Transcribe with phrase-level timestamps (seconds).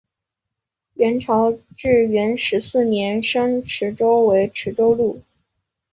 [0.95, 5.21] 元朝至元十四年升池州为池州路。